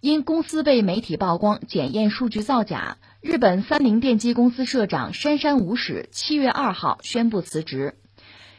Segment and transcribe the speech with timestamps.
[0.00, 7.96] 因公司被媒体曝光检验数据造假，日本三菱电机公司社长杉山武史七月二号宣布辞职。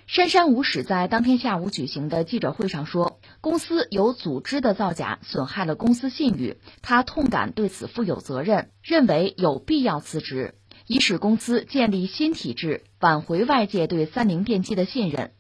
[0.05, 10.55] 杉山武史在当天下午举行的记者会上说，公司有组织的造假损害了公司信誉，他痛感对此负有责任，认为有必要辞职，
[10.87, 15.31] 以使公司建立新体制，挽回外界对三菱电机的信任。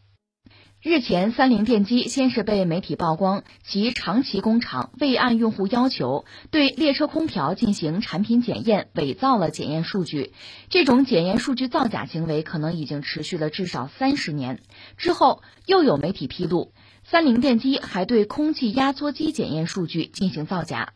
[0.81, 10.31] 日前，三菱电机先是被媒体曝光，其长崎工厂未按用户要求对列车空调进行产品检验，伪造了检验数据。
[10.69, 14.61] 这种检验数据造假行为可能已经持续了至少三十年。
[14.95, 16.71] 之后，又有媒体披露，
[17.03, 20.93] 三菱电机还对空气压缩机检验数据进行造假。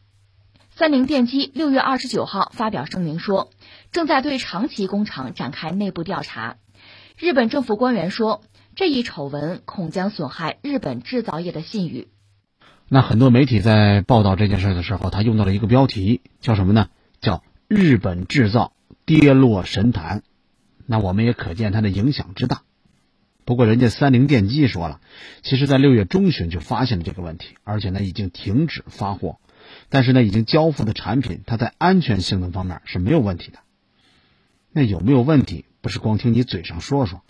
[0.71, 3.49] 三菱电机六月二十九号发表声明说，
[3.91, 6.55] 正在对长崎工厂展开内部调查。
[7.17, 8.41] 日本政府官员说。
[8.75, 12.07] 这一丑闻恐将损害日本制造业的信誉。
[12.89, 16.89] 那很多媒体在报道这件事的时候，他用到了一个标题，叫什么呢？
[17.21, 18.73] 叫“日本制造
[19.05, 20.23] 跌落神坛”。
[20.87, 22.63] 那我们也可见它的影响之大。
[23.45, 25.01] 不过，人家三菱电机说了，
[25.43, 29.37] 其实在六月中旬就发现了这个问题，而且呢已经停止发货。
[29.89, 33.59] 但是呢，已经交付的产品，它在安全性能方面是没有问题的。
[34.71, 35.65] 那有没有问题？
[35.81, 37.21] 不是光听你嘴上说说。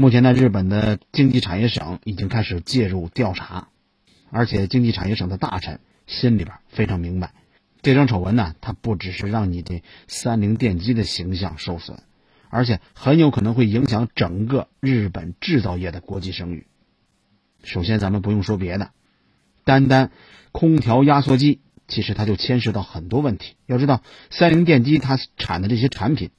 [0.00, 3.66] 目前呢，日本的经济产业省已经开始介入调查，
[4.30, 7.32] 而且经济产业省的大臣心里边非常明白，
[7.82, 11.98] 这桩丑闻呢，它不只是让你的三菱电机的形象受损，
[12.48, 16.68] 而且很有可能会影响整个日本制造业的国际声誉。
[17.64, 18.92] 首先，咱们不用说别的，
[19.64, 20.12] 单单
[20.52, 23.56] 空调压缩机，其实它就牵涉到很多问题。
[23.66, 26.30] 要知道，三菱电机它产的这些产品，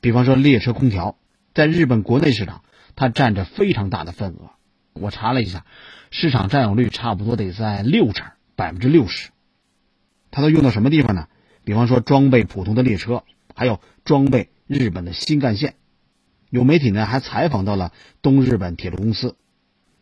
[0.00, 1.18] 比方说列车空调，
[1.52, 2.63] 在日本国内市场。
[2.96, 4.50] 它占着非常大的份额，
[4.92, 5.64] 我查了一下，
[6.10, 9.30] 市场占有率差不多得在六成，百分之六十。
[10.30, 11.28] 它都用到什么地方呢？
[11.64, 15.76] 比方说装备普通的列车，还有装备日本的新干线。
[16.50, 19.36] 有媒体呢还采访到了东日本铁路公司，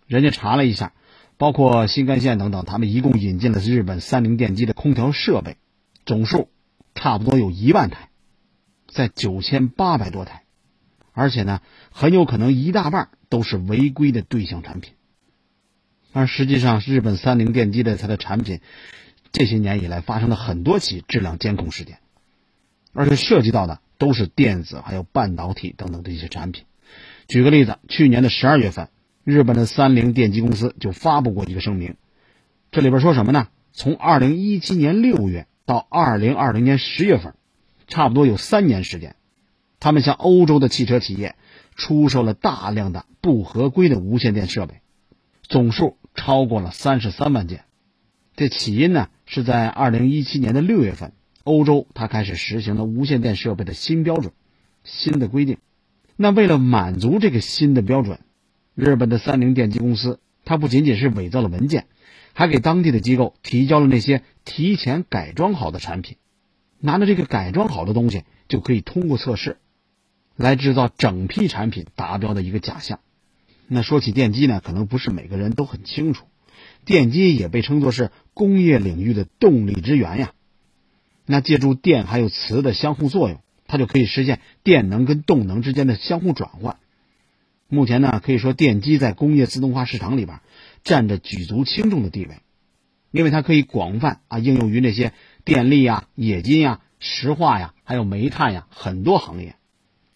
[0.06, 0.92] 人家查了一下，
[1.38, 5.56] 包括新干线等等，他们一共引进了日本三菱电机的空调设备，
[6.04, 6.48] 总数
[6.94, 8.10] 差不多有一万台，
[8.86, 10.44] 在九千八百多台。
[11.12, 14.94] 而且呢，很有可能一大半都是违规的对象产品。
[16.12, 18.60] 而实际上，日本三菱电机的它的产品，
[19.32, 21.98] 这些年以来发生了很多起质量监控事件，
[22.92, 26.64] 而且涉及到的都是电子还有半导体等等的一些产品。
[27.28, 28.88] 举个例子，去年的十二月份，
[29.24, 31.96] 日本的三菱电机公司就发布过一个声明，
[32.70, 33.48] 这里边说什么呢？
[33.72, 37.34] 从二零一七年六月到二零二零年十月份，
[37.86, 39.16] 差不多有三年时间。
[39.82, 41.34] 他们向欧洲的汽车企业
[41.74, 44.80] 出售了大量的不合规的无线电设备，
[45.42, 47.64] 总数超过了三十三万件。
[48.36, 54.32] 这起因呢，是在二零一七年的六月份，欧洲它开始实行了无线电设备的新标准、
[54.84, 55.58] 新的规定。
[56.14, 58.20] 那为了满足这个新的标准，
[58.76, 61.88] 日本的三菱电机公司，它不仅仅是伪造了文件，
[62.34, 66.18] 还给当地的机构提交了那些提前改装好的产品，
[66.78, 69.58] 拿着这个改装好的东西就可以通过测试。
[70.36, 73.00] 来制造整批产品达标的一个假象。
[73.68, 76.26] 那说起电机呢，可能不是每个人都很清楚，
[76.84, 80.32] 电机也被称作是工业领域的动力之源呀。
[81.24, 86.76] 那借助电还有磁的相互作用，它就可以实现电能跟动能之间的相互转换。
[87.68, 90.40] 目前呢，可以说电机在工业自动化市场里边
[90.84, 92.40] 占着举足轻重的地位，
[93.10, 99.56] 因为它可以广泛啊应用于那些电力呀、冶金呀、石化呀、还有煤炭呀很多行业。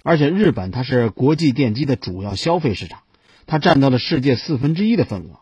[0.06, 3.02] 而且日本它是国际电机的主要消费市场，
[3.44, 5.40] 它占到了世界四分之一的份额。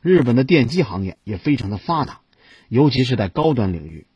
[0.00, 2.22] 日本的电机行业也非常的发达，
[2.70, 4.06] 尤其是在高端领域。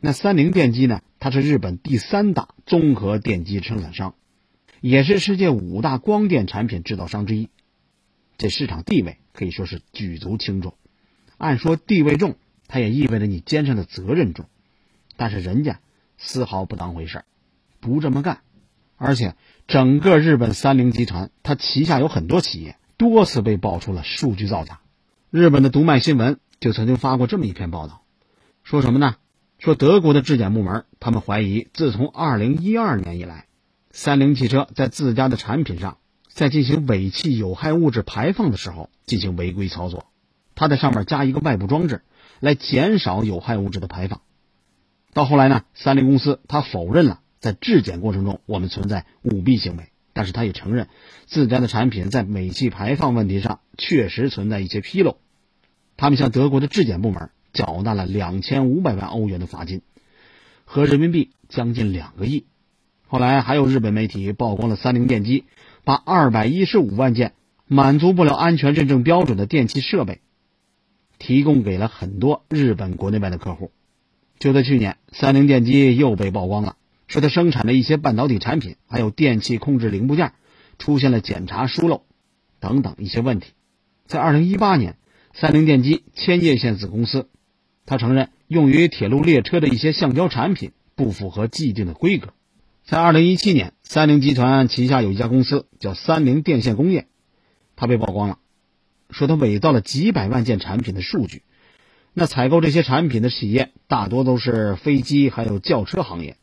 [0.00, 1.02] 那三菱电机呢？
[1.18, 4.14] 它是日本第三大综合电机生产商，
[4.80, 7.50] 也是世界五大光电产品制造商之一。
[8.38, 10.72] 这市场地位可以说是举足轻重。
[11.36, 12.36] 按说地位重，
[12.66, 14.46] 它也意味着你肩上的责任重。
[15.18, 15.80] 但是人家
[16.16, 17.24] 丝毫不当回事儿
[17.80, 18.40] 不这么干。
[18.96, 19.34] 而且，
[19.66, 24.80] 整个日本三菱集团，它旗下有很多企业，多次被爆出了数据造假。
[25.30, 28.02] 日本的读卖新闻就曾经发过这么一篇报道，
[28.62, 29.16] 说什么呢？
[29.58, 33.46] 说德国的质检部门，他们怀疑，自从2012年以来，
[33.90, 40.06] 三菱汽车在自家的产品上，在进行尾气有害物质排放的时候进行违规操作，
[40.54, 42.02] 它在上面加一个外部装置，
[42.40, 44.20] 来减少有害物质的排放。
[45.12, 47.20] 到后来呢，三菱公司它否认了。
[47.40, 50.88] 在质检过程中，我们存在舞弊行为，但是他也承认
[51.26, 55.18] 自家的产品在尾气排放问题上确实存在一些纰漏。
[55.96, 59.82] 他们向德国的质检部门缴纳了两千五百万欧元的罚金，
[60.64, 62.46] 合人民币将近两个亿。
[63.06, 65.44] 后来还有日本媒体曝光了三菱电机
[65.84, 67.34] 把二百一十五万件
[67.66, 70.20] 满足不了安全认证标准的电器设备
[71.18, 73.70] 提供给了很多日本国内外的客户。
[74.38, 80.32] 就在去年，三菱电机又被曝光了，说他生产的一些半导体产品还有电气控制零部件
[80.78, 82.02] 出现了检查疏漏
[82.60, 83.52] 等等一些问题。
[84.06, 84.96] 在二零一八年，
[85.34, 87.28] 三菱电机千叶县子公司，
[87.84, 92.34] 他承认用于铁路列车的一些橡胶产品不符合既定的规格。
[92.84, 97.08] 在二零一七年，三菱集团旗下有一家公司叫三菱电线工业，
[97.74, 98.38] 它被曝光了，
[99.10, 101.42] 说他伪造了几百万件产品的数据。
[102.12, 106.36] 那采购这些产品的企业大多都是飞机还有轿车行业，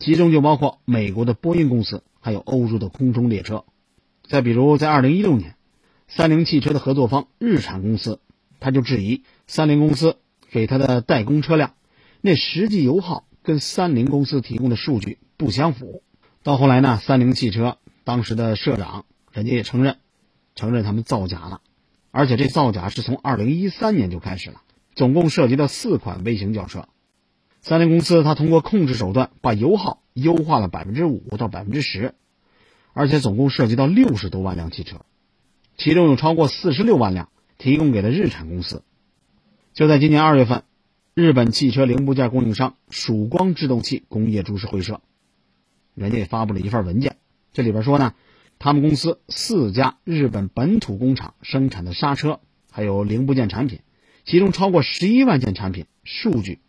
[0.00, 3.64] 其中就包括美国的波音公司，还有欧洲的空中列车。
[4.26, 5.54] 再比如，在二零一六年，
[6.08, 8.18] 三菱汽车的合作方日产公司，
[8.58, 10.16] 他就质疑三菱公司
[10.50, 11.74] 给他的代工车辆
[12.20, 15.18] 那实际油耗跟三菱公司提供的数据。
[15.36, 16.02] 不相符。
[16.42, 19.96] 到后来呢，三菱汽车当时的社长，人家也承认，
[20.54, 21.60] 承认他们造假了，
[22.10, 24.62] 而且这造假是从二零一三年就开始了，
[24.94, 26.88] 总共涉及到四款微型轿车。
[27.62, 32.14] 三菱公司它通过控制手段把油耗优化了百分之五到百分之十，
[32.94, 35.04] 而且总共涉及到六十多万辆汽车，
[35.76, 37.28] 其中有超过四十六万辆
[37.58, 38.82] 提供给了日产公司。
[39.74, 40.64] 就在今年二月份，
[41.14, 45.00] 日本汽车零部件供应商曙光制动器工业株式会社。
[45.94, 47.16] 人家也发布了一份文件，
[47.52, 48.14] 这里边说呢，
[48.58, 52.40] 他们公司四家日本本土工厂生产的刹车
[52.70, 53.80] 还有零部件产品，
[54.24, 56.60] 其中超过十一万件产品数据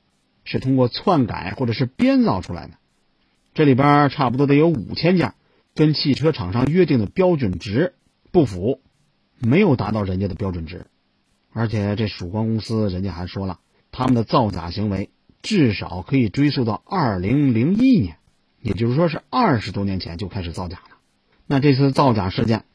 [0.44, 2.74] 是通过篡改或者是编造出来的，
[3.54, 5.34] 这里边差不多得有五千件
[5.76, 7.94] 跟汽车厂商约定的标准值
[8.32, 8.82] 不符，
[9.40, 10.86] 没有达到人家的标准值，
[11.54, 13.60] 而且这曙光公司人家还说了，
[13.92, 15.10] 他们的造假行为
[15.42, 18.18] 至少可以追溯到二零零一年。
[18.64, 20.98] 也就是说，是二十多年前就开始造假了。
[21.48, 22.66] 那这次造假事件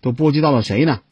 [0.00, 1.02] 都波及到了谁呢？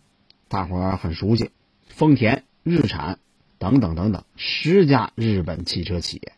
[0.48, 1.50] 大伙儿很熟悉，
[1.86, 3.20] 丰田、日产
[3.64, 6.32] 等等等等十家日本汽车企业。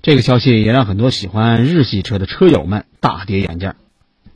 [0.00, 3.74] 这个消息也让很多喜欢日系车的车友们大跌眼镜。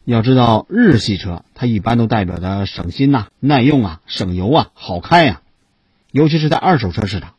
[0.05, 5.41] 要知道，日系车它一般都代表着省心呐、耐用啊、省油啊、好开呀。
[6.13, 7.37] 尤其是在二手车市场，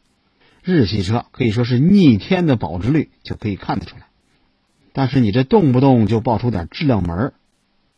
[0.63, 4.07] 日系车可以说是逆天的保值率就可以看得出来。
[4.93, 7.33] 但是你这动不动就爆出点质量门，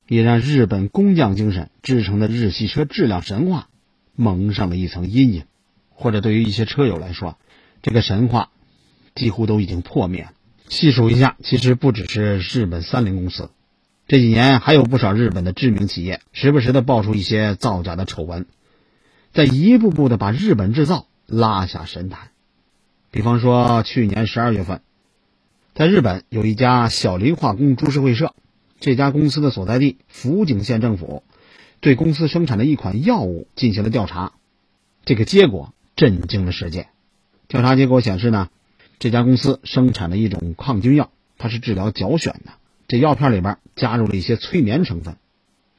[0.07, 3.69] 也让日本工匠精神制成的日系车质量神话
[4.15, 5.45] 蒙上了一层阴影，
[5.99, 7.39] 或者对于一些车友来说，
[7.81, 8.51] 这个神话
[9.15, 10.31] 几乎都已经破灭了。
[10.69, 13.49] 细数一下，其实不只是日本三菱公司，
[14.07, 18.45] 这几年还有不少日本的知名企业时不时的爆出一些造假的丑闻，
[19.33, 22.29] 在一步步的把日本制造拉下神坛。
[23.09, 24.81] 比方说去年十二月份。
[25.73, 28.33] 在日本有一家小林化工株式会社，
[28.79, 31.21] 这家公司的所在地福井县政府
[31.81, 34.33] 对公司生产的一款药物进行了调查，
[35.05, 36.87] 这个结果震惊了世界。
[37.49, 38.47] 调查结果显示呢，
[38.99, 42.53] 这家公司生产的一种抗菌药，它是治疗脚癣的。
[42.87, 45.17] 这药片里边加入了一些催眠成分，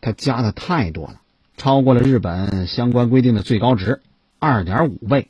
[0.02, 1.22] 它加的太多了，
[1.56, 4.02] 超过了日本相关规定的最高值
[4.38, 5.28] 二点五倍。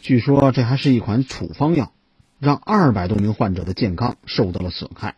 [0.00, 1.92] 据说这还是一款处方药。
[2.40, 5.14] 让二百多名患者的健康受到了损害。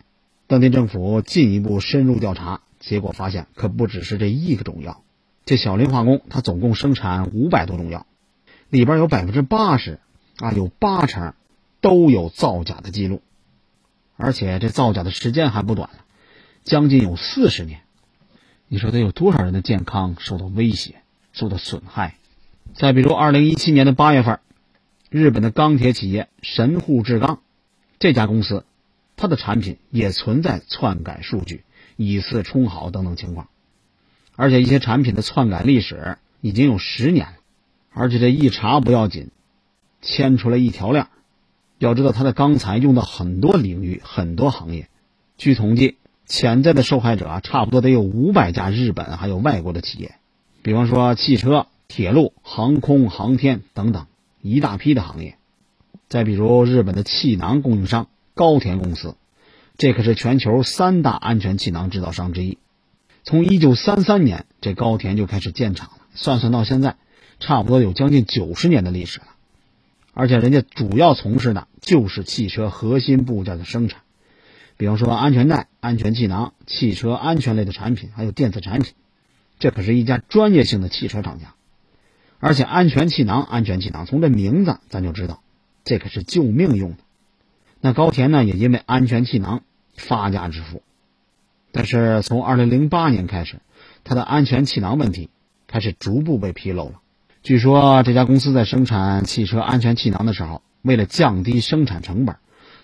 [0.49, 5.05] 当地政府进一步深入调查，结果发现可不只是这一个种药。
[5.45, 8.09] 这小林化工它总共生产五百多种药，
[8.73, 10.01] 里边有百分之八十
[10.39, 11.35] 啊，有八成
[11.83, 13.21] 都有造假的记录，
[14.17, 16.07] 而且这造假的时间还不短了，
[16.65, 17.83] 将近有四十年。
[18.69, 21.03] 你说得有多少人的健康受到威胁、
[21.35, 22.17] 受到损害？
[22.75, 24.41] 再比如二零一七年的八月份。
[25.11, 27.43] 日本的钢铁企业神户制钢，
[27.99, 28.65] 这家公司，
[29.15, 31.65] 它的产品也存在篡改数据、
[31.97, 33.51] 以次充好等等情况，
[34.35, 37.35] 而且一些产品的篡改历史已经有十年了，
[37.93, 39.31] 而且这一查不要紧，
[40.01, 41.07] 牵出来一条链。
[41.79, 44.89] 要知道，它的钢材用到很多领域、很多行业，
[45.37, 45.97] 据统计，
[46.27, 50.15] 潜在的受害者差不多得有五百家日本还有外国的企业，
[50.63, 54.07] 比方说汽车、铁路、航空航天等等。
[54.45, 55.37] 一大批的行业，
[56.09, 59.15] 再比如日本的气囊供应商高田公司，
[59.79, 62.59] 这可是全球三大安全气囊制造商之一。
[63.23, 66.97] 从一九三三年这高田就开始建厂了，算算到现在，
[67.43, 69.27] 差不多有将近九十年的历史了。
[70.15, 74.03] 而且人家主要从事的就是汽车核心部件的生产，
[74.77, 78.95] 比方说安全带、安全气囊、汽车安全类的产品，还有电子产品，
[79.59, 81.55] 这可是一家专业性的汽车厂家。
[82.39, 85.43] 而且安全气囊，安全气囊，从这名字咱就知道，
[85.85, 86.99] 这可是救命用的。
[87.81, 89.63] 那高田呢，也因为安全气囊
[89.97, 90.83] 发家致富。
[91.73, 93.61] 但是从二零零八年开始，
[94.05, 95.31] 它的安全气囊问题
[95.67, 97.02] 开始逐步被披露了。
[97.43, 102.37] 据说这家公司在生产汽车安全气囊的时候，为了降低生产成本，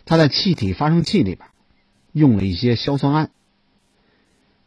[0.05, 1.49] 它在气体发生器里边
[2.13, 3.29] 用了一些硝酸铵。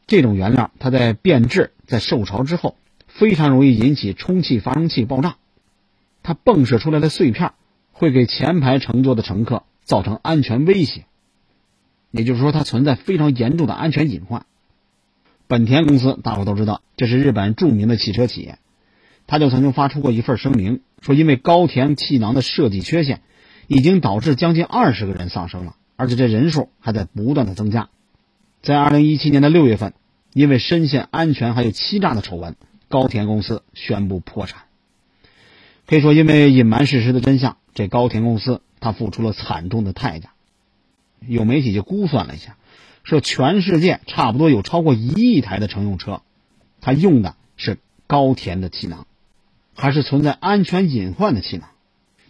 [0.08, 5.36] 这种原料它在变质、在受潮之后，非常容易引起充气发生器爆炸。
[6.24, 7.52] 它迸射出来的碎片
[7.92, 11.04] 会给前排乘坐的乘客造成安全威胁。
[12.12, 14.46] 也就是说，它存在非常严重的安全隐患。
[15.48, 18.58] 本田公司大伙都知道，这是日本著名的汽车企业，
[19.32, 23.22] 他就曾经发出过一份声明，说因为高田气囊的设计缺陷，
[23.68, 27.88] 已经导致将近二十个人丧生了，而且这人数还在不断的增加。
[28.62, 29.94] 在二零一七年的六月份，
[30.34, 32.58] 因为深陷安全还有欺诈的丑闻，
[32.90, 34.64] 高田公司宣布破产。
[35.88, 40.32] 可以说，因为隐瞒事实的真相，这高田公司他付出了惨重的代价。
[41.26, 42.58] 有媒体就估算了一下，
[43.06, 46.22] 说全世界差不多有超过一亿台的乘用车，
[46.82, 49.08] 它用的是高田的气囊，
[49.82, 51.68] 还是存在安全隐患的气囊。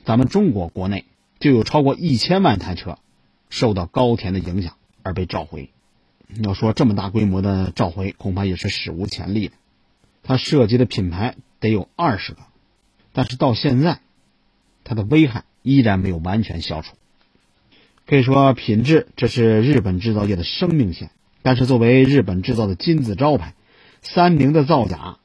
[0.06, 1.04] 咱们中国国内
[1.38, 2.98] 就有超过一千万台车
[3.50, 5.70] 受到高田的影响而被召回。
[6.42, 9.56] 要说这么大规模的召回，恐怕也是史无前例的。
[10.24, 12.40] 它涉及的品牌得有二十个，
[13.12, 14.00] 但是到现在，
[14.86, 16.96] 它的危害依然没有完全消除。
[18.08, 21.12] 可以说，品质这是日本制造业的生命线。
[21.42, 23.56] 但是，作为日本制造的金字招牌，
[24.02, 25.18] 三菱的造假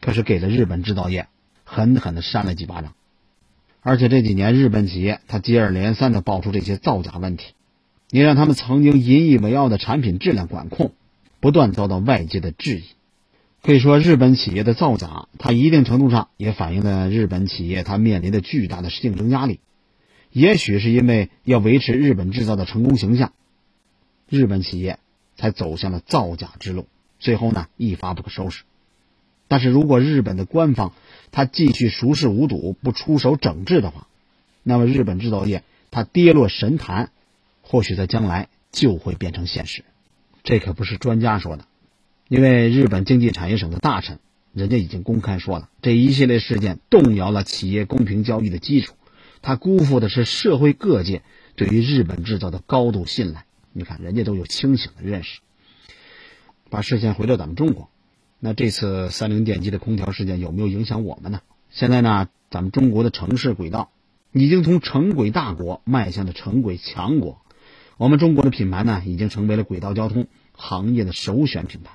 [0.00, 1.28] 可是给了日本制造业
[1.64, 2.94] 狠狠的扇了几巴掌。
[3.80, 7.52] 而且这几年，日本企业它接二连三的爆出这些造假问题，
[8.10, 10.92] 也让他们曾经引以为傲的产品质量管控
[11.40, 12.84] 不断遭到外界的质疑。
[13.62, 19.60] 可以说，日本企业的造假，它一定程度上也反映了日本企业它面临的巨大的竞争压力。
[20.30, 23.32] 也许是因为要维持日本制造的成功形象，
[24.28, 24.98] 日本企业
[25.36, 28.64] 才走向了造假之路，最后呢一发不可收拾。
[29.54, 30.92] 但是如果日本的官方
[31.30, 34.08] 他继续熟视无睹，不出手整治的话，
[34.64, 37.12] 那么日本制造业它跌落神坛，
[37.62, 39.84] 或许在将来就会变成现实。
[40.42, 41.66] 这可不是专家说的，
[42.26, 44.18] 因为日本经济产业省的大臣
[44.52, 48.94] 人家已经公开说了，这一系列事件动摇了企业公平交易的基础。
[49.40, 51.22] 他辜负的是社会各界
[51.54, 53.44] 对于日本制造的高度信赖。
[53.72, 55.38] 你看，人家都有清醒的认识。
[56.70, 57.88] 把视线回到咱们中国，
[58.38, 61.40] 那这次三菱电机的空调事件有没有影响我们呢？
[61.70, 63.90] 现在呢，咱们中国的城市轨道
[64.32, 67.40] 已经从城轨大国迈向了城轨强国。
[67.96, 71.92] 我们中国的品牌呢，已经成为了轨道交通行业的首选品牌。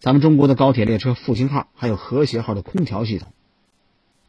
[0.00, 3.32] 咱们中国的高铁列车复兴号，还有和谐号的空调系统。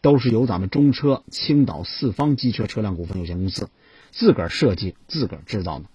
[0.01, 3.69] 都是由咱们中车青岛四方机车车辆股份有限公司
[4.11, 5.85] 自个儿设计、自个儿制造的。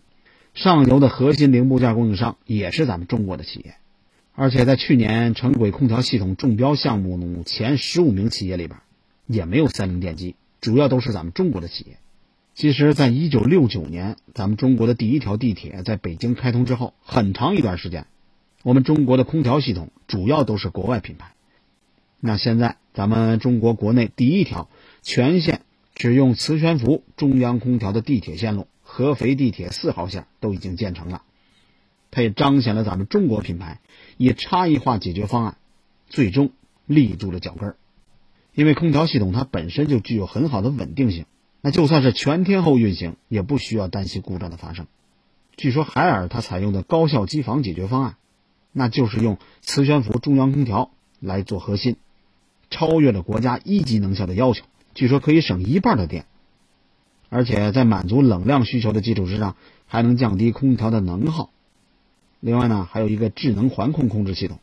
[0.53, 3.77] 上游的核心零部件供应商也是咱们中国的企业，
[4.43, 8.81] 而且在去年城轨空调系统中标项目前十五名企业里边，
[9.27, 11.99] 也没有三菱电机，主要都是咱们中国的企业。
[12.55, 18.07] 其实，在一九六九年，咱们中国的第一条地铁在北京开通之后，很长一段时间，
[18.63, 21.35] 我们中国的空调系统主要都是国外品牌。
[22.19, 24.71] 那现在，咱们中国国内第一条
[25.03, 25.61] 全线
[25.95, 31.25] 只用磁悬浮中央空调的地铁线路——合肥地铁四号线都已经建成了，
[32.11, 33.81] 它也彰显了咱们中国品牌
[34.23, 35.57] 以差异化解决方案，
[36.07, 36.51] 最终
[36.85, 37.77] 立住了脚跟儿。
[38.53, 41.25] 因为空调系统它本身就具有很好的稳定性，
[41.63, 44.87] 那就算是全天候运行，也不需要担心故障的发生。
[45.57, 48.17] 据说海尔它采用的高效机房解决方案，
[48.73, 51.97] 那就是用磁悬浮中央空调来做核心。
[52.69, 56.27] 超越了国家一级能效的要求，据说可以省一半的电，
[57.31, 61.49] 而且在满足冷量需求的基础之上，还能降低空调的能耗。
[62.41, 64.59] 另外呢，还有一个智能环控控制系统，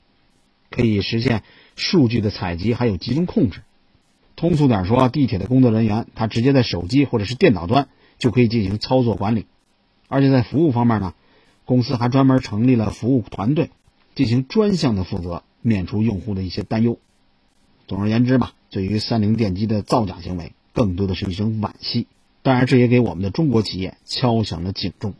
[0.69, 1.43] 可以实现
[1.75, 3.61] 数据的采集还有集中控制。
[4.35, 9.45] 通俗点说，地铁的工作人员他直接在手机或者是电脑端就可以进行操作管理，
[10.07, 11.13] 而且在服务方面呢，
[11.65, 13.69] 公司还专门成立了服务团队，
[14.15, 16.99] 进行专项的负责，免除用户的一些担忧。
[17.87, 22.07] 总而言之吧，对于三菱电机的造假行为，更多的是一声惋惜。
[22.41, 25.13] 当然，这也给我们的中国企业敲响了警钟，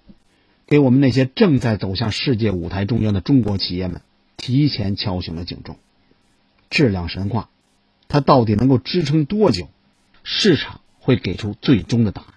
[0.67, 4.01] 给我们那些正在走向世界舞台中央的中国企业们
[4.36, 5.77] 提前敲响了警钟。
[6.69, 7.50] 质量神话，
[8.09, 9.69] 它到底能够支撑多久？
[10.24, 12.33] 市场会给出最终的答案。